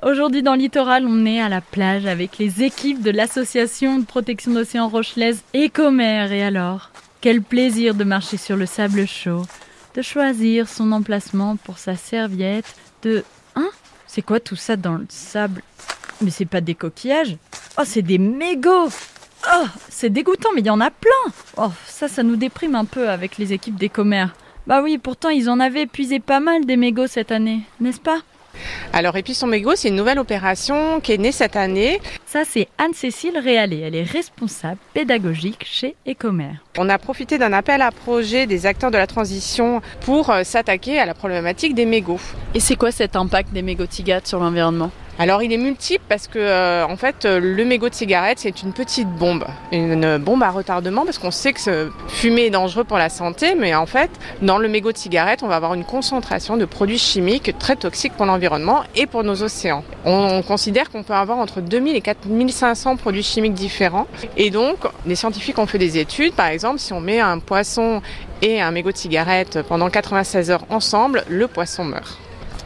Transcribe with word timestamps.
Aujourd'hui 0.00 0.44
dans 0.44 0.54
Littoral, 0.54 1.06
on 1.08 1.26
est 1.26 1.40
à 1.40 1.48
la 1.48 1.60
plage 1.60 2.06
avec 2.06 2.38
les 2.38 2.62
équipes 2.62 3.02
de 3.02 3.10
l'association 3.10 3.98
de 3.98 4.04
protection 4.04 4.52
d'océan 4.52 4.88
Rochelaise 4.88 5.42
Écomer. 5.54 6.28
Et 6.30 6.42
alors, 6.44 6.90
quel 7.20 7.42
plaisir 7.42 7.94
de 7.94 8.04
marcher 8.04 8.36
sur 8.36 8.56
le 8.56 8.64
sable 8.64 9.08
chaud, 9.08 9.42
de 9.96 10.02
choisir 10.02 10.68
son 10.68 10.92
emplacement 10.92 11.56
pour 11.56 11.78
sa 11.78 11.96
serviette, 11.96 12.76
de... 13.02 13.24
Hein? 13.56 13.70
C'est 14.06 14.22
quoi 14.22 14.38
tout 14.38 14.54
ça 14.54 14.76
dans 14.76 14.94
le 14.94 15.06
sable? 15.08 15.62
Mais 16.20 16.30
c'est 16.30 16.46
pas 16.46 16.60
des 16.60 16.76
coquillages. 16.76 17.36
Oh, 17.76 17.82
c'est 17.84 18.02
des 18.02 18.18
mégots. 18.18 18.90
Oh, 19.52 19.66
c'est 19.88 20.10
dégoûtant, 20.10 20.50
mais 20.54 20.60
il 20.60 20.66
y 20.66 20.70
en 20.70 20.80
a 20.80 20.92
plein. 20.92 21.32
Oh, 21.56 21.72
ça, 21.88 22.06
ça 22.06 22.22
nous 22.22 22.36
déprime 22.36 22.76
un 22.76 22.84
peu 22.84 23.08
avec 23.08 23.36
les 23.36 23.52
équipes 23.52 23.76
d'Écomer. 23.76 24.26
Bah 24.68 24.80
oui, 24.80 24.96
pourtant 24.96 25.30
ils 25.30 25.50
en 25.50 25.58
avaient 25.58 25.82
épuisé 25.82 26.20
pas 26.20 26.38
mal 26.38 26.66
des 26.66 26.76
mégots 26.76 27.08
cette 27.08 27.32
année, 27.32 27.62
n'est-ce 27.80 28.00
pas? 28.00 28.20
Alors 28.92 29.16
Épuisson 29.16 29.46
Mégot, 29.46 29.76
c'est 29.76 29.88
une 29.88 29.96
nouvelle 29.96 30.18
opération 30.18 31.00
qui 31.00 31.12
est 31.12 31.18
née 31.18 31.32
cette 31.32 31.56
année. 31.56 32.00
Ça, 32.26 32.42
c'est 32.44 32.68
Anne-Cécile 32.78 33.38
Réalé. 33.38 33.80
Elle 33.80 33.94
est 33.94 34.02
responsable 34.02 34.78
pédagogique 34.94 35.64
chez 35.64 35.94
Ecomer. 36.06 36.52
On 36.78 36.88
a 36.88 36.98
profité 36.98 37.38
d'un 37.38 37.52
appel 37.52 37.82
à 37.82 37.90
projet 37.90 38.46
des 38.46 38.66
acteurs 38.66 38.90
de 38.90 38.98
la 38.98 39.06
transition 39.06 39.82
pour 40.00 40.30
euh, 40.30 40.42
s'attaquer 40.42 40.98
à 40.98 41.06
la 41.06 41.14
problématique 41.14 41.74
des 41.74 41.86
mégots. 41.86 42.20
Et 42.54 42.60
c'est 42.60 42.76
quoi 42.76 42.90
cet 42.90 43.14
impact 43.16 43.52
des 43.52 43.62
mégots 43.62 43.86
tigates 43.86 44.26
sur 44.26 44.40
l'environnement? 44.40 44.90
Alors 45.18 45.42
il 45.42 45.52
est 45.52 45.58
multiple 45.58 46.04
parce 46.08 46.28
que 46.28 46.38
euh, 46.38 46.86
en 46.86 46.96
fait 46.96 47.24
euh, 47.24 47.40
le 47.40 47.64
mégot 47.64 47.88
de 47.88 47.94
cigarette 47.94 48.38
c'est 48.38 48.62
une 48.62 48.72
petite 48.72 49.08
bombe, 49.08 49.44
une 49.72 50.16
bombe 50.18 50.44
à 50.44 50.50
retardement 50.50 51.04
parce 51.04 51.18
qu'on 51.18 51.32
sait 51.32 51.52
que 51.52 51.60
ce 51.60 51.90
fumer 52.06 52.46
est 52.46 52.50
dangereux 52.50 52.84
pour 52.84 52.98
la 52.98 53.08
santé, 53.08 53.56
mais 53.56 53.74
en 53.74 53.86
fait 53.86 54.10
dans 54.42 54.58
le 54.58 54.68
mégot 54.68 54.92
de 54.92 54.96
cigarette 54.96 55.42
on 55.42 55.48
va 55.48 55.56
avoir 55.56 55.74
une 55.74 55.84
concentration 55.84 56.56
de 56.56 56.64
produits 56.64 56.98
chimiques 56.98 57.58
très 57.58 57.74
toxiques 57.74 58.12
pour 58.12 58.26
l'environnement 58.26 58.84
et 58.94 59.06
pour 59.06 59.24
nos 59.24 59.42
océans. 59.42 59.82
On, 60.04 60.42
considère 60.42 60.88
qu'on 60.90 61.02
peut 61.02 61.14
avoir 61.14 61.38
entre 61.38 61.60
2000 61.60 61.96
et 61.96 62.00
4500 62.00 62.96
produits 62.96 63.24
chimiques 63.24 63.54
différents 63.54 64.06
et 64.36 64.50
donc 64.50 64.76
les 65.04 65.16
scientifiques 65.16 65.58
ont 65.58 65.66
fait 65.66 65.78
des 65.78 65.98
études, 65.98 66.32
par 66.32 66.46
exemple 66.46 66.78
si 66.78 66.92
on 66.92 67.00
met 67.00 67.18
un 67.18 67.40
poisson 67.40 68.02
et 68.40 68.60
un 68.60 68.70
mégot 68.70 68.92
de 68.92 68.96
cigarette 68.96 69.62
pendant 69.68 69.90
96 69.90 70.52
heures 70.52 70.64
ensemble, 70.70 71.24
le 71.28 71.48
poisson 71.48 71.82
meurt. 71.82 72.18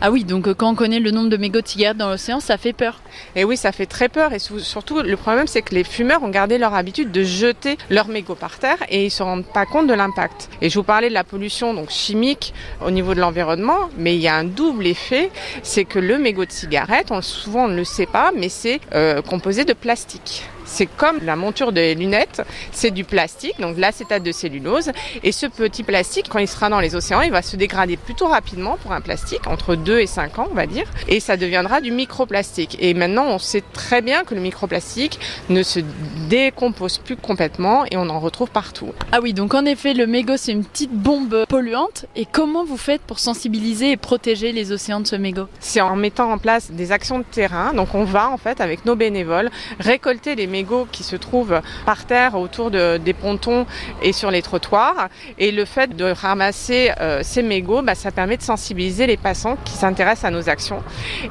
Ah 0.05 0.11
oui, 0.11 0.25
donc 0.25 0.49
euh, 0.49 0.55
quand 0.55 0.69
on 0.69 0.75
connaît 0.75 0.99
le 0.99 1.13
nombre 1.13 1.29
de 1.29 1.37
mégots 1.37 1.61
de 1.61 1.69
cigarettes 1.69 1.97
dans 1.97 2.11
l'océan, 2.11 2.41
ça 2.41 2.59
fait 2.59 2.73
peur. 2.73 3.01
Et 3.37 3.45
oui, 3.45 3.57
ça 3.57 3.71
fait 3.71 3.87
très 3.87 4.09
peur. 4.09 4.33
Et 4.33 4.41
surtout, 4.41 5.01
le 5.01 5.17
problème, 5.17 5.47
c'est 5.47 5.63
que 5.63 5.77
les 5.77 5.85
fumeurs 5.85 6.25
ont 6.25 6.29
gardé 6.29 6.59
leur 6.59 6.75
habitude 6.75 7.13
de 7.13 7.23
jeter 7.23 7.79
leurs 7.89 8.09
mégots 8.09 8.35
par 8.35 8.59
terre 8.59 8.79
et 8.89 9.05
ils 9.05 9.11
se 9.13 9.23
rendent 9.23 9.47
pas 9.47 9.65
compte 9.65 9.87
de 9.87 9.95
l'impact. 9.95 10.51
Et 10.61 10.71
je 10.71 10.75
vous 10.77 10.83
parlais 10.83 11.09
de 11.09 11.15
la 11.15 11.23
pollution 11.23 11.73
donc 11.73 11.91
chimique 11.91 12.53
au 12.85 12.91
niveau 12.91 13.15
de 13.15 13.21
l'environnement, 13.21 13.91
mais 13.97 14.17
il 14.17 14.21
y 14.21 14.27
a 14.27 14.35
un 14.35 14.43
double 14.43 14.89
effet, 14.89 15.31
c'est 15.63 15.85
que 15.85 16.01
le 16.01 16.19
mégot 16.19 16.47
de 16.47 16.51
cigarette, 16.51 17.13
on, 17.13 17.23
souvent 17.23 17.67
on 17.67 17.69
ne 17.69 17.77
le 17.77 17.85
sait 17.85 18.07
pas, 18.07 18.33
mais 18.37 18.49
c'est 18.49 18.81
euh, 18.95 19.23
composé 19.23 19.65
de 19.65 19.73
plastique. 19.73 20.43
C'est 20.65 20.87
comme 20.87 21.19
la 21.23 21.37
monture 21.37 21.73
des 21.73 21.95
lunettes, 21.95 22.43
c'est 22.71 22.91
du 22.91 23.05
plastique, 23.05 23.61
donc 23.61 23.79
l'acétate 23.79 24.23
de 24.23 24.33
cellulose. 24.33 24.91
Et 25.23 25.33
ce 25.33 25.47
petit 25.47 25.83
plastique, 25.83 26.27
quand 26.29 26.39
il 26.39 26.49
sera 26.49 26.69
dans 26.69 26.81
les 26.81 26.95
océans, 26.95 27.21
il 27.23 27.31
va 27.31 27.43
se 27.43 27.57
dégrader 27.57 27.97
plutôt 27.97 28.27
rapidement 28.27 28.77
pour 28.83 28.93
un 28.93 29.01
plastique, 29.01 29.47
entre 29.47 29.75
2 29.75 30.01
et 30.01 30.07
5 30.07 30.39
ans, 30.39 30.49
on 30.51 30.55
va 30.55 30.67
dire. 30.67 30.85
Et 31.09 31.21
ça 31.21 31.37
deviendra 31.37 31.81
du 31.81 31.91
microplastique. 31.91 32.77
Et 32.81 32.95
maintenant, 32.95 33.27
on 33.27 33.39
sait 33.39 33.63
très 33.73 34.03
bien 34.03 34.25
que 34.25 34.35
le 34.35 34.41
microplastique 34.41 35.19
ne 35.49 35.63
se 35.63 35.81
décompose 36.29 36.99
plus 36.99 37.17
complètement 37.17 37.85
et 37.91 37.97
on 37.97 38.09
en 38.09 38.21
retrouve 38.21 38.51
partout. 38.51 38.93
Ah 39.13 39.21
oui, 39.23 39.35
donc 39.35 39.55
en 39.55 39.65
effet, 39.65 39.95
le 39.95 40.07
mégot, 40.07 40.37
c'est 40.37 40.53
une 40.53 40.65
petite 40.65 40.93
bombe 40.93 41.45
polluante. 41.49 42.07
Et 42.17 42.27
comment 42.31 42.65
vous 42.65 42.77
faites 42.77 43.03
pour 43.03 43.19
sensibiliser 43.19 43.93
et 43.93 43.97
protéger 43.97 44.53
les 44.53 44.73
océans 44.73 45.01
de 45.01 45.07
ce 45.07 45.17
mégot? 45.17 45.49
C'est 45.61 45.81
en 45.81 45.97
mettant 45.97 46.31
en 46.31 46.39
place 46.39 46.71
des 46.71 46.93
actions 46.93 47.19
de 47.19 47.25
terrain. 47.25 47.73
Donc 47.75 47.95
on 47.95 48.05
va, 48.05 48.31
en 48.31 48.39
fait, 48.39 48.61
avec 48.61 48.85
nos 48.85 48.97
bénévoles, 48.97 49.51
récolter 49.79 50.35
les 50.35 50.47
mégots 50.53 50.87
qui 50.93 51.03
se 51.03 51.17
trouvent 51.17 51.61
par 51.85 52.05
terre 52.05 52.37
autour 52.37 52.71
des 52.71 53.15
pontons 53.15 53.67
et 54.03 54.13
sur 54.13 54.31
les 54.31 54.43
trottoirs. 54.43 55.09
Et 55.39 55.51
le 55.51 55.65
fait 55.65 55.97
de 55.97 56.05
ramasser 56.05 56.93
euh, 57.01 57.21
ces 57.23 57.43
mégots, 57.43 57.83
bah, 57.83 57.95
ça 57.95 58.13
permet 58.13 58.37
de 58.37 58.43
sensibiliser 58.43 59.07
les 59.07 59.17
passants 59.17 59.57
qui 59.65 59.75
s'intéressent 59.75 60.27
à 60.27 60.31
nos 60.31 60.49
actions 60.49 60.83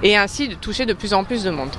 et 0.04 0.18
ainsi 0.18 0.48
de 0.48 0.56
toucher 0.56 0.86
de 0.86 0.94
plus 0.94 1.14
en 1.14 1.24
plus 1.24 1.44
de 1.44 1.52
monde. 1.52 1.72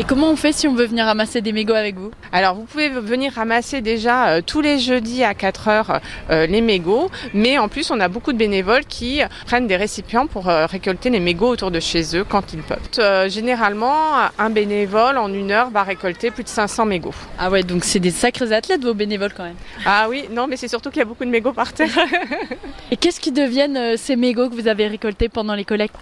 Et 0.00 0.02
comment 0.02 0.30
on 0.30 0.36
fait 0.36 0.52
si 0.52 0.66
on 0.66 0.72
veut 0.72 0.86
venir 0.86 1.04
ramasser 1.04 1.42
des 1.42 1.52
mégots 1.52 1.74
avec 1.74 1.98
vous? 1.98 2.10
Alors 2.32 2.54
vous 2.54 2.64
pouvez 2.64 2.88
venir 2.88 3.34
ramasser 3.34 3.82
déjà 3.82 4.28
euh, 4.28 4.40
tous 4.40 4.62
les 4.62 4.78
jeudis 4.78 5.24
à 5.24 5.34
4 5.34 5.68
heures 5.68 6.00
euh, 6.30 6.46
les 6.46 6.62
mégots, 6.62 7.10
mais 7.34 7.58
en 7.58 7.68
plus 7.68 7.90
on 7.90 8.00
a 8.00 8.08
beaucoup 8.08 8.32
de 8.32 8.38
bénévoles 8.38 8.86
qui 8.86 9.20
prennent 9.44 9.66
des 9.66 9.76
récipients 9.76 10.26
pour 10.26 10.48
euh, 10.48 10.64
récolter 10.64 11.10
les 11.10 11.20
mégots 11.20 11.48
autour 11.48 11.70
de 11.70 11.80
chez 11.80 12.16
eux 12.16 12.24
quand 12.24 12.54
ils 12.54 12.62
peuvent. 12.62 13.28
généralement, 13.28 13.94
un 14.38 14.48
bénévole 14.48 15.18
en 15.18 15.30
une 15.30 15.50
heure 15.50 15.68
va 15.68 15.82
récolter 15.82 16.30
plus 16.30 16.44
de 16.44 16.48
500 16.48 16.86
mégots. 16.86 17.12
Ah 17.38 17.50
ouais, 17.50 17.62
donc 17.62 17.84
c'est 17.84 18.00
des 18.00 18.10
sacrés 18.10 18.52
athlètes 18.52 18.82
vos 18.82 18.94
bénévoles 18.94 19.34
quand 19.36 19.44
même. 19.44 19.56
Ah 19.84 20.06
oui, 20.08 20.24
non 20.30 20.46
mais 20.46 20.56
c'est 20.56 20.68
surtout 20.68 20.88
qu'il 20.88 21.00
y 21.00 21.02
a 21.02 21.04
beaucoup 21.04 21.26
de 21.26 21.30
mégots 21.30 21.52
par 21.52 21.74
terre. 21.74 21.90
Et 22.90 22.96
qu'est-ce 22.96 23.20
qui 23.20 23.32
deviennent 23.32 23.98
ces 23.98 24.16
mégots 24.16 24.48
que 24.48 24.54
vous 24.54 24.66
avez 24.66 24.88
récoltés 24.88 25.28
pendant 25.28 25.54
les 25.54 25.66
collectes? 25.66 25.94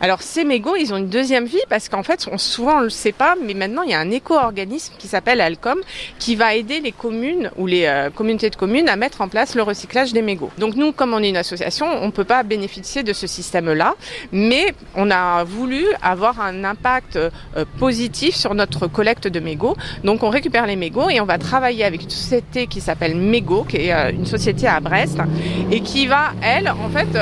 Alors 0.00 0.22
ces 0.22 0.44
mégots, 0.44 0.74
ils 0.74 0.94
ont 0.94 0.96
une 0.96 1.10
deuxième 1.10 1.44
vie 1.44 1.60
parce 1.68 1.90
qu'en 1.90 2.02
fait, 2.02 2.26
on, 2.32 2.38
souvent 2.38 2.78
on 2.78 2.80
le 2.80 2.90
sait 2.90 3.12
pas, 3.12 3.36
mais 3.44 3.54
maintenant 3.54 3.82
il 3.82 3.90
y 3.90 3.94
a 3.94 4.00
un 4.00 4.10
éco-organisme 4.10 4.94
qui 4.98 5.08
s'appelle 5.08 5.40
Alcom 5.40 5.78
qui 6.18 6.36
va 6.36 6.54
aider 6.54 6.80
les 6.80 6.92
communes 6.92 7.50
ou 7.56 7.66
les 7.66 7.84
euh, 7.86 8.10
communautés 8.10 8.50
de 8.50 8.56
communes 8.56 8.88
à 8.88 8.96
mettre 8.96 9.20
en 9.20 9.28
place 9.28 9.54
le 9.54 9.62
recyclage 9.62 10.12
des 10.12 10.22
mégots. 10.22 10.50
Donc 10.58 10.76
nous, 10.76 10.92
comme 10.92 11.14
on 11.14 11.22
est 11.22 11.28
une 11.28 11.36
association, 11.36 11.86
on 11.86 12.06
ne 12.06 12.10
peut 12.10 12.24
pas 12.24 12.42
bénéficier 12.42 13.02
de 13.02 13.12
ce 13.12 13.26
système-là, 13.26 13.94
mais 14.32 14.74
on 14.94 15.10
a 15.10 15.44
voulu 15.44 15.84
avoir 16.02 16.40
un 16.40 16.64
impact 16.64 17.16
euh, 17.16 17.30
positif 17.78 18.34
sur 18.34 18.54
notre 18.54 18.86
collecte 18.86 19.28
de 19.28 19.40
mégots. 19.40 19.76
Donc 20.04 20.22
on 20.22 20.30
récupère 20.30 20.66
les 20.66 20.76
mégots 20.76 21.10
et 21.10 21.20
on 21.20 21.24
va 21.26 21.38
travailler 21.38 21.84
avec 21.84 22.02
une 22.02 22.10
société 22.10 22.66
qui 22.66 22.80
s'appelle 22.80 23.16
Mégots, 23.16 23.64
qui 23.64 23.76
est 23.76 23.92
euh, 23.92 24.10
une 24.10 24.26
société 24.26 24.66
à 24.66 24.80
Brest, 24.80 25.18
et 25.70 25.80
qui 25.80 26.06
va, 26.06 26.32
elle, 26.42 26.68
en 26.68 26.88
fait, 26.90 27.18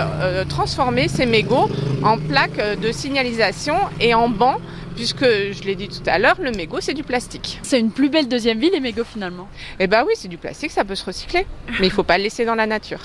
transformer 0.49 1.09
ces 1.09 1.27
mégots 1.27 1.69
en 2.03 2.19
plaques 2.19 2.79
de 2.81 2.93
signalisation 2.93 3.77
et 4.01 4.15
en 4.15 4.29
bancs 4.29 4.61
puisque 4.95 5.25
je 5.25 5.63
l'ai 5.65 5.75
dit 5.75 5.89
tout 5.89 6.03
à 6.07 6.19
l'heure, 6.19 6.37
le 6.41 6.51
mégot 6.51 6.81
c'est 6.81 6.95
du 6.95 7.03
plastique. 7.03 7.59
C'est 7.63 7.81
une 7.81 7.91
plus 7.91 8.09
belle 8.09 8.29
deuxième 8.29 8.59
vie 8.59 8.71
les 8.71 8.81
mégots 8.81 9.05
finalement. 9.05 9.49
Eh 9.79 9.87
bah 9.87 10.05
oui, 10.07 10.13
c'est 10.17 10.29
du 10.29 10.39
plastique, 10.39 10.71
ça 10.71 10.85
peut 10.85 10.95
se 10.95 11.05
recycler, 11.05 11.47
mais 11.81 11.87
il 11.87 11.91
faut 11.91 12.03
pas 12.03 12.19
le 12.19 12.25
laisser 12.25 12.45
dans 12.45 12.55
la 12.55 12.67
nature. 12.67 13.01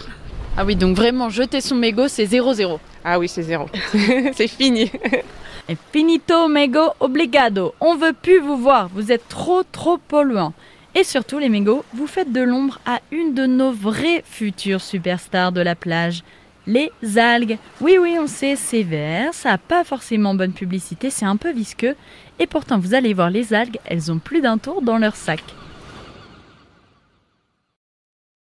Ah 0.57 0.63
oui, 0.63 0.75
donc 0.75 0.95
vraiment 0.95 1.29
jeter 1.29 1.61
son 1.61 1.75
mégot 1.75 2.07
c'est 2.07 2.25
zéro 2.25 2.53
zéro. 2.53 2.79
Ah 3.03 3.19
oui, 3.19 3.27
c'est 3.27 3.43
zéro. 3.43 3.67
c'est 4.35 4.47
fini. 4.47 4.91
Et 5.69 5.77
finito 5.91 6.47
mégot 6.47 6.93
obligado. 6.99 7.73
On 7.79 7.95
veut 7.95 8.13
plus 8.13 8.39
vous 8.39 8.57
voir, 8.57 8.89
vous 8.93 9.11
êtes 9.11 9.27
trop 9.27 9.63
trop 9.63 9.97
polluant. 9.97 10.53
Et 10.97 11.03
surtout 11.03 11.39
les 11.39 11.49
mégots, 11.49 11.83
vous 11.93 12.07
faites 12.07 12.31
de 12.31 12.41
l'ombre 12.41 12.79
à 12.85 12.99
une 13.11 13.33
de 13.33 13.45
nos 13.45 13.73
vraies 13.73 14.23
futures 14.25 14.79
superstars 14.79 15.51
de 15.51 15.59
la 15.59 15.75
plage 15.75 16.23
les 16.67 16.91
algues. 17.17 17.57
Oui, 17.81 17.97
oui, 17.99 18.17
on 18.19 18.27
sait, 18.27 18.55
c'est 18.55 18.83
vert, 18.83 19.33
ça 19.33 19.51
n'a 19.51 19.57
pas 19.57 19.83
forcément 19.83 20.33
bonne 20.33 20.53
publicité, 20.53 21.09
c'est 21.09 21.25
un 21.25 21.37
peu 21.37 21.51
visqueux. 21.51 21.95
Et 22.39 22.47
pourtant, 22.47 22.79
vous 22.79 22.93
allez 22.93 23.13
voir 23.13 23.29
les 23.29 23.53
algues, 23.53 23.77
elles 23.85 24.11
ont 24.11 24.19
plus 24.19 24.41
d'un 24.41 24.57
tour 24.57 24.81
dans 24.81 24.97
leur 24.97 25.15
sac. 25.15 25.41